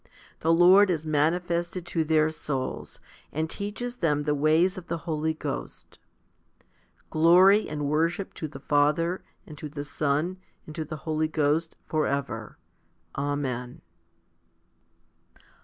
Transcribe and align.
The 0.39 0.51
Lord 0.51 0.89
is 0.89 1.05
mani 1.05 1.37
fested 1.39 1.85
to 1.85 2.03
their 2.03 2.31
souls, 2.31 2.99
and 3.31 3.47
teaches 3.47 3.97
them 3.97 4.23
the 4.23 4.33
ways 4.33 4.75
of 4.75 4.87
the 4.87 4.97
Holy 5.05 5.35
Ghost. 5.35 5.99
Glory 7.11 7.69
and 7.69 7.87
worship 7.87 8.33
to 8.33 8.47
the 8.47 8.59
Father, 8.59 9.23
and 9.45 9.55
to 9.59 9.69
the 9.69 9.83
Son, 9.85 10.37
and 10.65 10.73
to 10.75 10.83
the 10.85 10.97
Holy 11.05 11.27
Ghost, 11.27 11.75
for 11.85 12.07
ever. 12.07 12.57
Amen. 13.15 13.81